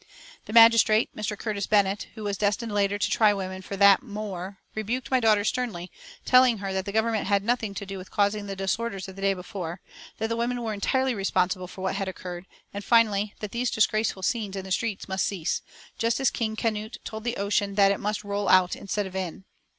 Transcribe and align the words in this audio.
The 0.45 0.51
magistrate, 0.53 1.15
Mr. 1.15 1.37
Curtis 1.37 1.67
Bennett, 1.67 2.07
who 2.15 2.23
was 2.23 2.35
destined 2.35 2.71
later 2.71 2.97
to 2.97 3.09
try 3.11 3.35
women 3.35 3.61
for 3.61 3.77
that 3.77 4.01
"more," 4.01 4.57
rebuked 4.73 5.11
my 5.11 5.19
daughter 5.19 5.43
sternly, 5.43 5.91
telling 6.25 6.57
her 6.57 6.73
that 6.73 6.85
the 6.85 6.91
Government 6.91 7.27
had 7.27 7.43
nothing 7.43 7.75
to 7.75 7.85
do 7.85 7.99
with 7.99 8.09
causing 8.09 8.47
the 8.47 8.55
disorders 8.55 9.07
of 9.07 9.15
the 9.15 9.21
day 9.21 9.35
before, 9.35 9.79
that 10.17 10.25
the 10.27 10.35
women 10.35 10.63
were 10.63 10.73
entirely 10.73 11.13
responsible 11.13 11.67
for 11.67 11.81
what 11.81 11.97
had 11.97 12.07
occurred, 12.07 12.47
and 12.73 12.83
finally, 12.83 13.35
that 13.41 13.51
these 13.51 13.69
disgraceful 13.69 14.23
scenes 14.23 14.55
in 14.55 14.65
the 14.65 14.71
street 14.71 15.07
must 15.07 15.27
cease 15.27 15.61
just 15.99 16.19
as 16.19 16.31
King 16.31 16.55
Canute 16.55 16.97
told 17.05 17.23
the 17.23 17.37
ocean 17.37 17.75
that 17.75 17.91
it 17.91 17.99
must 17.99 18.23
roll 18.23 18.49
out 18.49 18.75
instead 18.75 19.05
of 19.05 19.15
in. 19.15 19.45